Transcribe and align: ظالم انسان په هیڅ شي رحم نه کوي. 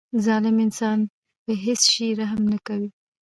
ظالم 0.25 0.57
انسان 0.65 0.99
په 1.43 1.51
هیڅ 1.63 1.81
شي 1.93 2.07
رحم 2.19 2.41
نه 2.53 2.59
کوي. 2.67 2.89